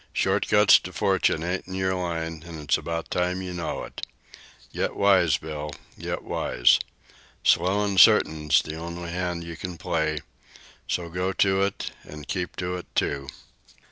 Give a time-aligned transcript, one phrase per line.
[0.13, 4.01] "Short cuts to fortune ain't in your line, an' it's about time you know it.
[4.73, 6.79] Get wise, Bill; get wise.
[7.43, 10.21] Slow an' certain's the only hand you can play;
[10.87, 13.27] so go to it, an' keep to it, too."